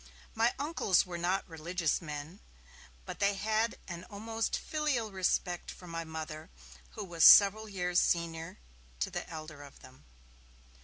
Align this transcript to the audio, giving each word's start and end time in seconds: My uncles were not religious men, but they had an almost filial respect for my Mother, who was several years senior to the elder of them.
My 0.33 0.55
uncles 0.57 1.05
were 1.05 1.19
not 1.19 1.47
religious 1.47 2.01
men, 2.01 2.39
but 3.05 3.19
they 3.19 3.35
had 3.35 3.75
an 3.87 4.03
almost 4.05 4.57
filial 4.57 5.11
respect 5.11 5.69
for 5.69 5.85
my 5.85 6.03
Mother, 6.03 6.49
who 6.93 7.03
was 7.05 7.23
several 7.23 7.69
years 7.69 7.99
senior 7.99 8.57
to 8.99 9.11
the 9.11 9.29
elder 9.29 9.61
of 9.61 9.81
them. 9.81 10.05